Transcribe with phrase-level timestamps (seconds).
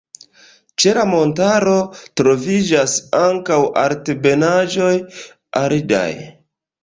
[0.83, 1.75] Ĉe la montaro
[2.21, 4.91] troviĝas ankaŭ altebenaĵoj
[5.63, 6.11] aridaj.